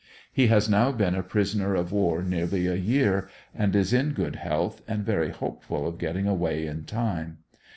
[0.33, 4.37] He has now been a prisoner of war nearly a year, and is in good
[4.37, 7.37] health and very hopeful of getting away in time.